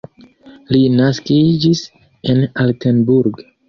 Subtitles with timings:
[0.75, 1.85] Li naskiĝis
[2.35, 3.51] en Altenburg.